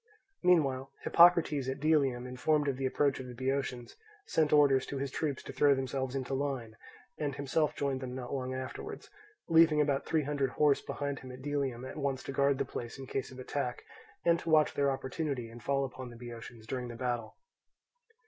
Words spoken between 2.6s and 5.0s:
of the approach of the Boeotians, sent orders to